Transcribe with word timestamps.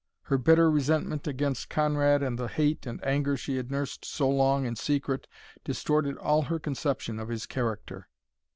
Her 0.23 0.39
bitter 0.39 0.71
resentment 0.71 1.27
against 1.27 1.69
Conrad 1.69 2.23
and 2.23 2.39
the 2.39 2.47
hate 2.47 2.87
and 2.87 2.99
anger 3.05 3.37
she 3.37 3.57
had 3.57 3.69
nursed 3.69 4.03
so 4.03 4.27
long 4.27 4.65
in 4.65 4.75
secret 4.75 5.27
distorted 5.63 6.17
all 6.17 6.41
her 6.41 6.57
conception 6.57 7.19
of 7.19 7.29
his 7.29 7.45
character. 7.45 8.09